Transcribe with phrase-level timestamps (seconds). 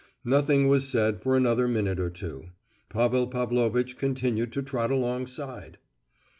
[0.25, 2.45] Nothing was said for another minute or two.
[2.89, 5.77] Pavel Pavlovitch continued to trot alongside.